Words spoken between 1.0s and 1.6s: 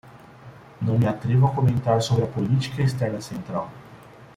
atrevo a